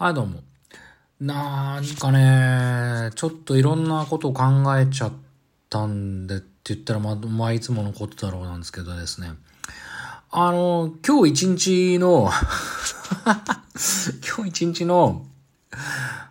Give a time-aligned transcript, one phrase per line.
[0.00, 0.40] はい、どうも。
[1.20, 4.44] なんかね、ちょっといろんなことを考
[4.78, 5.12] えちゃっ
[5.68, 9.32] たんでって言ったら、まあ、まあ、いつものことだろうなんですけどですね。
[10.30, 12.30] あの、今日一日の
[14.34, 15.26] 今日一日の、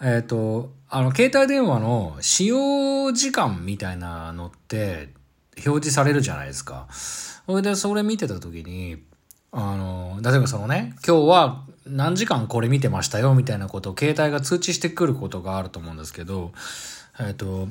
[0.00, 5.14] えっ、と、あの、携帯電話の使用時間みたいなのって
[5.64, 6.88] 表示されるじゃないですか。
[6.90, 9.04] それで、それ見てた時に、
[9.52, 16.52] あの、例えばそのね、今日は何時間これ見てましたよみたいなことを携帯が通知してくることがあると思うんですけど、
[17.20, 17.68] えっ、と、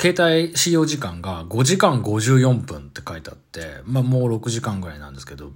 [0.00, 0.14] 携
[0.46, 5.52] 帯使用時間が5時間54分って書いてあって、まあもう6時間ぐらいなんですけど、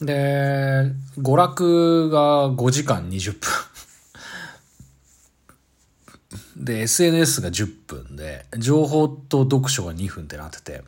[0.00, 3.40] で、娯楽が5時間20分。
[6.56, 10.82] で、SNS が10分で、情報と読書が2分ってなってて、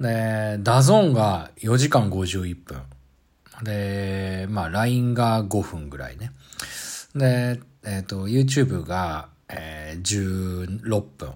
[0.00, 2.82] で、ダゾーンが4時間51分。
[3.62, 6.32] で、まあ LINE が5分ぐらいね。
[7.14, 11.34] で、えっ、と、YouTube が、えー16分。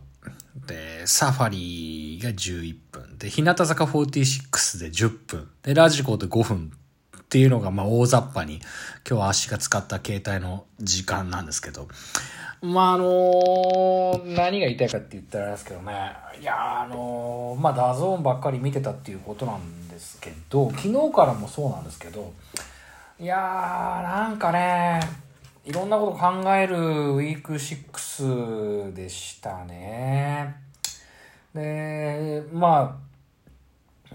[0.66, 3.18] で、サファリが11分。
[3.18, 5.48] で、日向坂46で10分。
[5.62, 6.72] で、ラジコで5分
[7.34, 8.60] っていうのが、まあ大雑把に
[9.04, 11.88] 今日は私が使った携帯の時間なんですけど。
[12.62, 16.12] まああの何が言いたいかって言ったらあれですけどね。
[16.40, 22.32] いやあのまあダゾーンばっかり見てたっていうことなんですけど、昨日からもそうなんですけど、
[23.18, 25.00] いやー、なんかね、
[25.64, 30.54] いろんなこと考えるウィーク6でしたね。
[31.52, 33.13] で、まあ、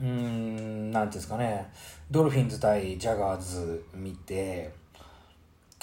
[0.01, 1.69] うん、なんていうんですかね、
[2.09, 4.71] ドルフィンズ対ジャガーズ見て、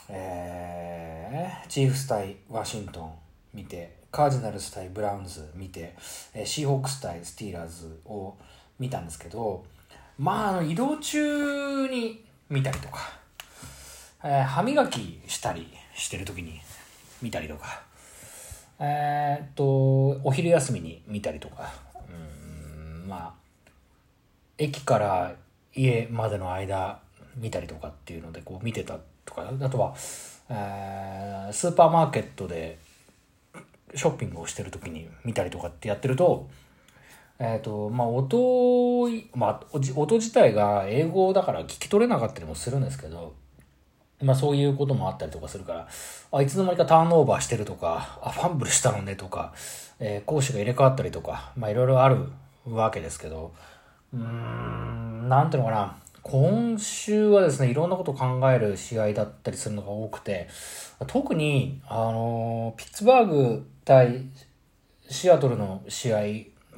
[0.09, 3.12] えー、チーフス対ワシントン
[3.53, 5.94] 見て、カージナルス対ブラウンズ見て、
[6.33, 8.34] えーシーホークス対スティーラーズを
[8.78, 9.64] 見たんですけど、
[10.19, 13.00] まあ、あの、移動中に見たりとか、
[14.25, 16.61] えー歯磨きしたりしてる時に
[17.20, 17.83] 見たりとか、
[18.78, 19.64] えーっと、
[20.25, 23.45] お昼休みに見たりとか、うん、まあ、
[24.59, 25.34] 駅から
[25.75, 27.00] 家までの間
[27.37, 29.94] 見たりとかっていうのでこう見てたとかあとは、
[30.49, 32.78] えースーパーマーケットで
[33.94, 36.49] ショッピングをしてる時に見たりとかってやってると
[37.39, 43.34] えっ、とまあ音まあ音自体が英語だから聞き取れなかったりもするんですけど
[44.23, 45.88] まあそういうこともあったりとかするから、
[46.33, 49.53] あ、いつの間にかターンオーバーしてるとか、あ、ファンブルしたのねとか、
[49.99, 52.17] えー講師が入れ替わったりとか、まあいろいろある
[52.67, 53.53] わけですけど、
[54.16, 55.97] うーん、なんていうのかな。
[56.22, 60.49] 今週はですね、いろんなことを考える試合だったりするのが多くて、
[61.06, 64.26] 特に、あのピッツバーグ対
[65.09, 66.21] シアトルの試合、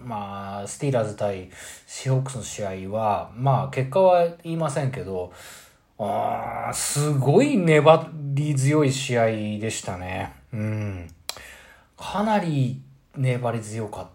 [0.05, 1.51] まあ、スティーラーズ対
[1.87, 5.33] シーホークスの試合は、まあ、結果は言いませんけど、
[5.99, 9.27] あーすごい粘り強い試合
[9.59, 10.33] でしたね。
[10.53, 11.09] うん。
[11.97, 12.83] かなり
[13.17, 14.09] 粘り強かっ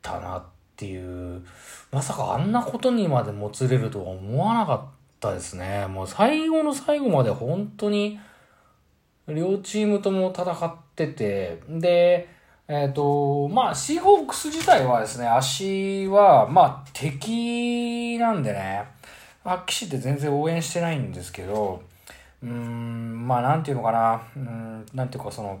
[0.00, 0.44] たな
[0.82, 1.44] ていう、
[1.92, 4.80] まさかあんなことにまでもつれるとは思わなかっ
[5.20, 5.86] たですね。
[5.86, 8.18] もう最後の最後まで本当に、
[9.28, 12.28] 両チームとも戦ってて、で、
[12.66, 18.84] えっ、と、まあ、シーホークス自体はですね、足は、まあ、敵なんでね、
[19.44, 21.82] はっきり言って全然応援してないんですけど、
[22.42, 25.60] うーん、まあ、なんていうのかな、うん、なんていうかその、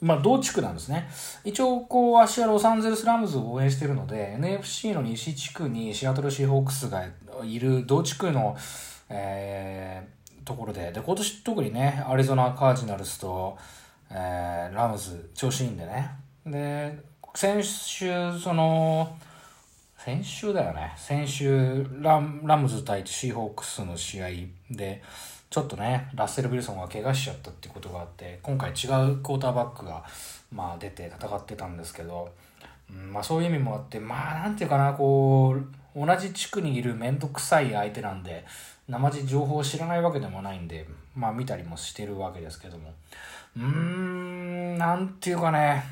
[0.00, 1.08] まあ、同地区なんですね。
[1.44, 7.04] 一応、こう、足はロサンゼルスラムズを応援してるので、NFC の西地区にシアトルシーホークスが
[7.44, 8.56] いる同地区の、
[9.08, 13.58] えー、ところで、で、今年特にね、アリゾナカージナルスと、
[14.10, 16.10] えー、ラムズ、調子いいんでね。
[16.46, 16.98] で、
[17.34, 19.16] 先週、その、
[19.98, 20.94] 先週だよね。
[20.96, 24.28] 先週、ララムズ対シーホークスの試合
[24.70, 25.02] で、
[25.50, 30.04] ちょっとね、ラッセル・ビルソンが怪我しちゃったってことがあって、今回違うクォーターバックが、
[30.52, 32.30] まあ出て戦ってたんですけど、
[32.90, 35.56] うんまあそういう意味もあって、まあなんていうかな、こ
[35.94, 38.44] う、同じ地区にいるめんどくさい相手なんで、
[38.88, 42.92] 生地情報を知らないわけでもないんで、まあ見たりもしてるわけですけども。
[43.56, 45.82] うーん、なんていうかね、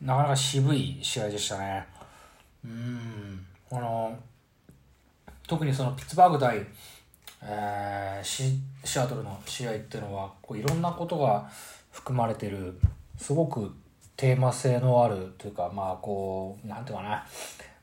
[0.00, 1.86] なかなか渋い試合でしたね。
[2.64, 4.16] うん、この、
[5.46, 6.64] 特にそのピッツバーグ対、
[7.42, 11.50] えーシシアトルの試合っていうのはこういろんなことが
[11.90, 12.78] 含まれてる
[13.16, 13.72] すごく
[14.16, 17.26] テーマ性のあるというかまあこうなんていうかな。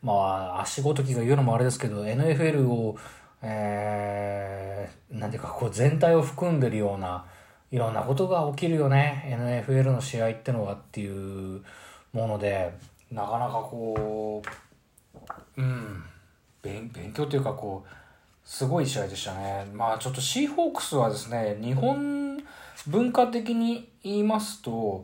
[0.04, 2.98] まあ足ごときが言うのもあれですけど NFL を、
[3.42, 7.26] えーなんていうかこう全体を含んでるような
[7.72, 9.38] いろんなことが起きるよね。
[9.68, 11.10] NFL の試合ってのはってい
[11.58, 11.64] う
[12.14, 12.74] もので
[13.12, 14.42] なかなかこ
[15.58, 16.04] ううん
[16.62, 18.07] 勉勉強というかこう
[18.48, 19.68] すごい試合でしたね。
[19.74, 22.42] まあちょっとシーホークスはですね、日本
[22.88, 25.04] 文化的に言いますと、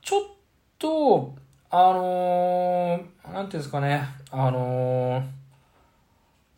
[0.00, 0.22] ちょっ
[0.78, 1.34] と、
[1.70, 5.22] あのー、なんていうんですかね、あのー、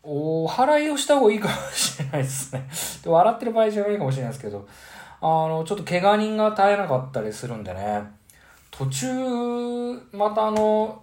[0.05, 2.65] お払いをした方がいいかもしれないですね。
[3.03, 4.69] で笑ってる場合じゃないかもしれないですけど、
[5.21, 8.05] あの、ちょっと怪我人が絶えなかったりするんでね、
[8.71, 9.09] 途中、
[10.12, 11.03] またあの、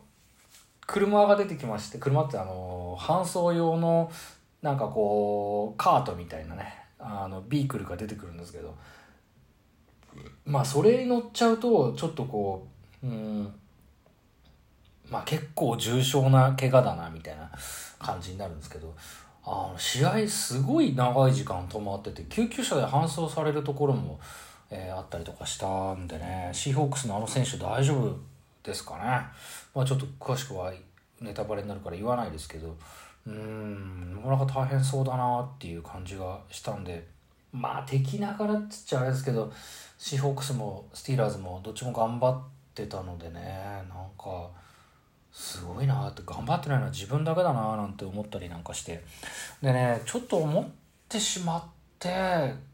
[0.86, 4.10] 車が出てきまして、車ってあの、搬送用の、
[4.68, 8.75] なんかこう、カートみたいなね、あの、ビークルが出てくるんですけど、
[10.46, 12.68] まあ、それに乗っちゃうと、ちょっとこ
[13.02, 13.54] う、うん、
[15.10, 17.50] まあ結構重症な怪我だな、みたいな
[17.98, 18.94] 感じになるんですけど、
[19.46, 24.19] あの試合すごい長い時間止まってて救急車で搬送されるところも、
[24.69, 28.18] えー、あったりとかしたんでねシーホークスのあの選手大丈夫
[28.62, 29.04] ですかね、
[29.74, 30.74] まあ、ちょっと詳しくは
[31.22, 32.75] ネタバレになるから言わないですけど
[33.28, 37.06] うんなかなか大変そうだなっていう感じがしたんで
[37.52, 39.52] まあ敵ながらっつっちゃあれですけど
[39.98, 42.42] シーホークスもスティーラーズもどっちも頑張っ
[42.74, 44.50] てたのでねなんか。
[45.38, 49.04] すごいなって頑張ってないのは自分だけだななんて思ったりなんかして
[49.62, 50.66] でねちょっと思っ
[51.08, 51.64] てしまっ
[52.00, 52.10] て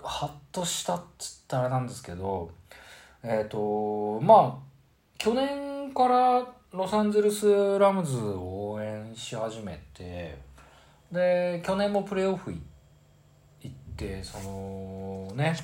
[0.02, 2.52] ハッとしたっつったらあれなんですけど
[3.22, 4.64] えっ、ー、とまあ
[5.18, 8.62] 去年からロサンゼルス・ラムズを
[9.15, 10.38] し始めて
[11.12, 12.60] で去年もプレーオフ行
[13.68, 15.56] ってそのね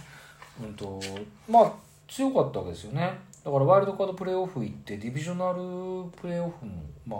[0.61, 0.99] うんと
[1.47, 1.73] まあ
[2.07, 3.17] 強かったわけですよね。
[3.43, 7.19] だからワイルドカードプレーオフ行ってディビジョナルプレーオフもまあ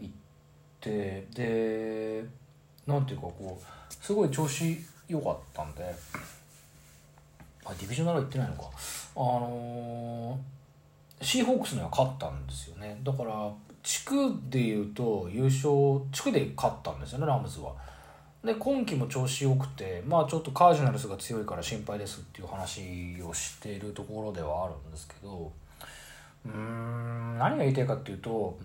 [0.00, 0.14] 行っ
[0.80, 2.24] てで
[2.86, 4.76] なんていうかこうすごい調子
[5.08, 5.94] 良かったんで
[7.64, 8.70] あディビジョナル行ってないのか。
[9.14, 12.98] あのー、シーホークスには勝ったんですよね。
[13.02, 13.52] だから
[13.82, 14.14] 地区
[14.48, 15.70] でいうと優勝
[16.12, 17.72] 地区で勝ったんですよねラムズは。
[18.44, 25.52] で今季も調子よくてまあちょっとカージナルスが強いから心配ですっていう話をしているところではあるんですけど
[26.44, 28.58] うーん何が言いたいかっていうと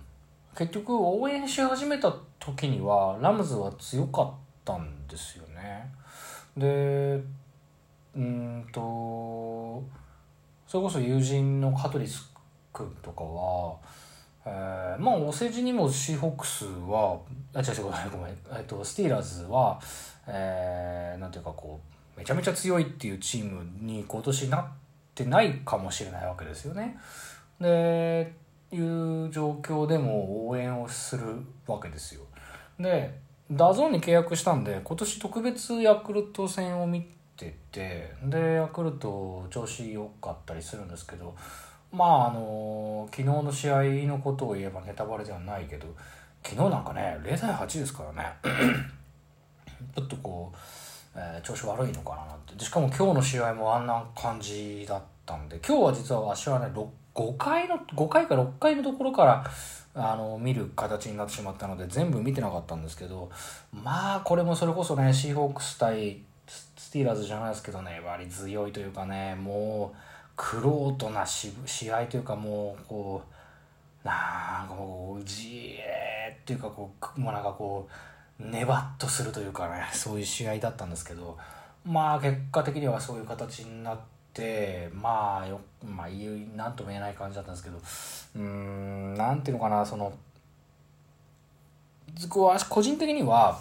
[0.57, 4.31] 結局応援し始めた時にはラムズは強かっ
[4.65, 5.93] たんですよね。
[6.57, 7.21] で
[8.15, 9.83] うんと
[10.67, 12.31] それこそ友人のカトリス
[12.73, 13.77] 君とかは
[14.49, 17.19] えー、まあお世辞にもシーホックスは
[17.53, 19.79] あ違う違うごめん、えっと、スティーラーズは、
[20.25, 21.81] えー、なんていうかこ
[22.15, 24.65] うめちゃめちゃ強いっていうチームに今年なっ
[25.13, 26.97] てないかもしれないわけですよね。
[27.59, 28.33] って
[28.71, 31.23] いう状況でも応援をする
[31.67, 32.21] わけですよ。
[32.79, 33.19] で
[33.51, 41.35] ダゾーンに契約したんで今年特別ヤクルト戦を見ててでヤクルト調子良かったりするんですけど
[41.97, 45.87] まああの昨日の試合のことを言えばネタバレではないけど
[46.43, 48.33] 昨日なんかね0対8ですからね。
[49.95, 50.57] ちょっとこう、
[51.15, 52.63] えー、調子悪いのかななんて。
[52.63, 56.67] しかも今日の試合もあんな感じだったんで今日は実はわしはね
[57.13, 59.43] 5回の5回か6回のところから
[59.93, 63.29] あの見る形になってしまったので全部見てなかったんですけど
[63.73, 69.97] まあこれもそれこそねシーホークス対スティーラーズじゃないですけどね割強いというかねもう
[70.37, 73.21] くろうとなし試合というかもうこ
[74.05, 77.89] うなんかこうじえっていうかこうもうなんかこ
[78.39, 81.37] うねばっとするというかね そういう試合だったんですけど
[81.83, 83.97] まあ結果的にはそういう形になっ
[84.31, 86.07] てまあよまあ
[86.55, 87.81] 何とも言えない感じだったんですけど
[88.35, 90.13] うんなんていうのかなその
[92.69, 93.59] 個人的には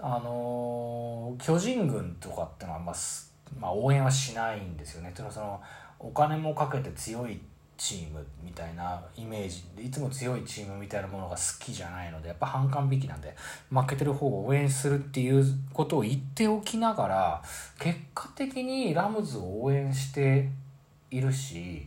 [0.00, 2.94] あの、巨人軍とかってのは、まあ、
[3.58, 5.10] まあ応援はしないんですよね。
[5.14, 5.60] というのはその
[5.98, 7.40] お金もかけて強い
[7.76, 13.34] チームみたいなイメージでいつも強いチームみたいなものが好きじゃないのでやっぱ反感引きなんで
[13.70, 17.42] 負けてる方を応援するっていうことを言っておきながら
[17.78, 20.50] 結果的にラムズを応援して
[21.10, 21.86] いるし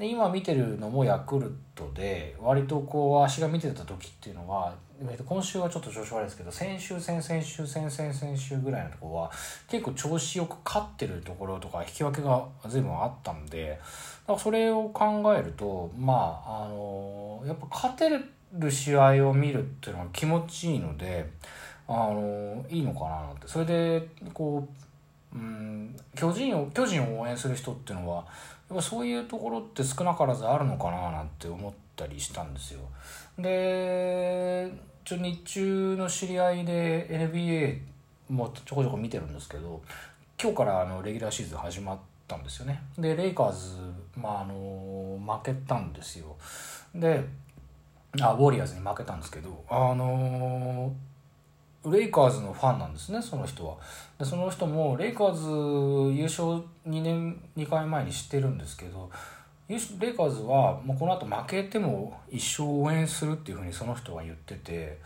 [0.00, 4.74] で今見てるのもヤクルトで割とこう足が見てた時っていうのは
[5.26, 9.30] 今週はちょっと調子悪いですけど先週先々週先々先週ぐらいのとこは
[9.68, 13.78] 結構調子よく勝ってるところとか引き分けが随分あったんで
[14.26, 18.08] だからそれを考えるとまああのやっぱ勝て
[18.58, 21.28] る試合を見るっていうのは気持ちいいので
[21.86, 23.48] あのいいのかなって。
[23.48, 24.66] それでこ
[25.34, 28.24] う、うん、巨人を巨人を応援する人っていうのは
[28.70, 32.80] やっぱそういうところって少なからずあるのかななんて思ったりしたんですよ。
[33.36, 34.72] で
[35.04, 37.80] ちょ日中の知り合いで NBA
[38.32, 39.82] もちょこちょこ見てるんですけど
[40.40, 41.98] 今日からあのレギュラーシーズン始まっ
[42.28, 43.76] たんですよねでレイカーズ、
[44.16, 46.36] まあ、あの負けたんですよ
[46.94, 47.24] で
[48.20, 50.92] あウォリアーズに負けたんですけどあの
[51.86, 53.76] レイカーズのファンなんですねその人は。
[54.18, 59.10] でその人もレイカーズ優勝2年2回前に知ってるんですけど
[59.68, 64.98] レイカーズはもうこの後負けても一生応援するっていうふうにその人は言ってて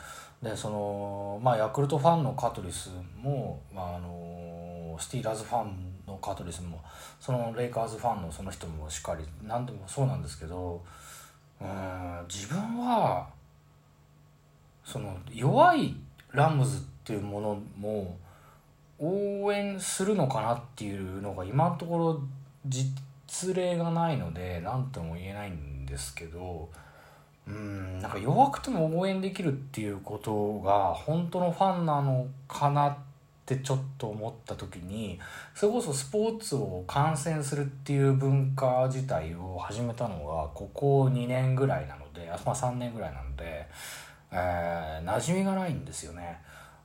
[0.42, 2.90] でそのまあヤクルトファンのカトリス
[3.20, 5.76] も、まあ、あのスティーラーズファン
[6.06, 6.80] のカトリスも
[7.20, 10.82] そのレイカーズファンのその人もしっかり何でもそうなんですけど
[11.60, 13.28] うん自分は
[14.84, 15.94] その弱い
[16.34, 18.18] ラムズっていうものも
[18.98, 22.20] 応援するのかなっていうのが今のところ
[22.66, 26.70] 実例がないので何とも言えないんですけど
[27.46, 32.96] うんなんか弱くても応援できるっていうことが本当のファンなのかなっ
[33.44, 35.18] てちょっと思った時に
[35.54, 43.68] それこそスポーツを観戦するっていう文化自体を始めたのがここ2年ぐらいなので、まあ、3年ぐらいなので。
[44.36, 46.40] えー、馴染みがないんですよね。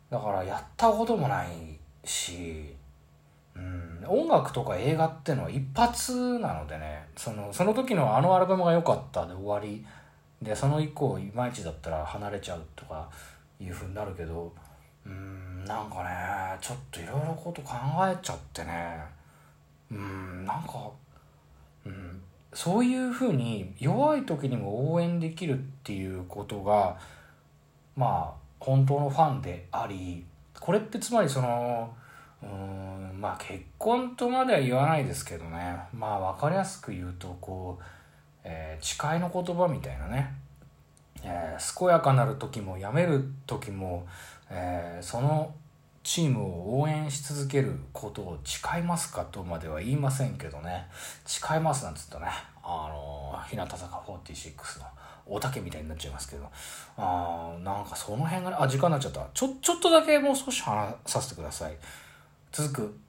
[0.09, 1.47] だからやったこともない
[2.03, 2.75] し、
[3.55, 9.85] うん、音楽とか映画ってのは一発なのでねそのその時のあのアルバムが良かったで終わり
[10.41, 13.09] でその以降いまいちだったら離れちゃうとか
[13.59, 14.51] いうふうになるけど
[15.05, 17.73] うんなんかねちょっといろいろこと考
[18.07, 18.99] えちゃってね
[19.91, 20.89] うんなんか、
[21.85, 22.21] うん、
[22.53, 26.97] そういうふうに弱い時にも応援できるっていうことが
[27.99, 30.25] まあ本当のファンであり
[30.57, 31.93] これってつまりその
[32.41, 35.77] うんまあ結婚とまでは言わないですけどね。
[35.93, 37.83] まあ分かりやすく言うとこう、
[38.45, 40.33] えー、誓いの言葉みたいなね、
[41.25, 44.07] えー、健やかなる時もやめる時も、
[44.49, 45.53] えー、その
[46.01, 50.87] チームを応援し続けることを誓いますかとまでは言いませんけどね。
[51.25, 52.27] 誓いますなんつったね。
[52.69, 54.85] あの日向坂46の
[55.25, 56.47] おたけみたいになっちゃいますけど
[56.97, 59.25] あなんかその辺がねあ時間になっちゃった。
[59.33, 61.75] ちょちょっとだけもう少し話させてください。
[62.51, 62.99] 続く